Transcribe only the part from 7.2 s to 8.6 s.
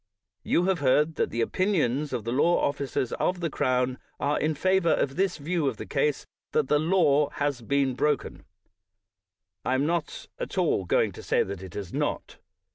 has been broken,